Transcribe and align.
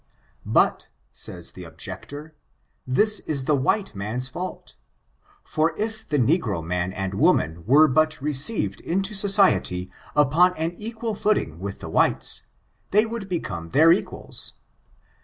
But, 0.47 0.87
says 1.13 1.51
the 1.51 1.63
objector, 1.63 2.33
this 2.87 3.19
is 3.19 3.43
the 3.45 3.53
white 3.53 3.93
man's 3.93 4.27
fault, 4.27 4.73
for 5.43 5.77
if 5.77 6.09
the 6.09 6.17
negro 6.17 6.65
man 6.65 6.91
and 6.91 7.13
woman 7.13 7.63
were 7.67 7.87
but 7.87 8.19
received 8.19 8.81
into 8.81 9.13
society 9.13 9.91
upon 10.15 10.55
an 10.55 10.71
equal 10.71 11.13
footing, 11.13 11.59
with 11.59 11.81
the 11.81 11.89
whites^ 11.91 12.45
they 12.89 13.05
would 13.05 13.29
become 13.29 13.69
their 13.69 13.91
equals. 13.93 14.53